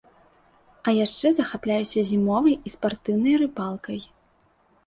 А 0.87 0.93
яшчэ 1.05 1.27
захапляюся 1.39 2.05
зімовай 2.13 2.55
і 2.67 2.73
спартыўнай 2.77 3.39
рыбалкай. 3.43 3.99